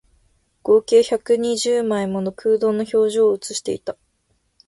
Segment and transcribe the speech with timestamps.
[0.63, 3.95] 合計百二十枚もの空洞の表情を写していた